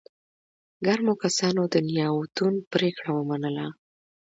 [0.85, 3.67] ګرمو کسانو د نياوتون پرېکړه ومنله.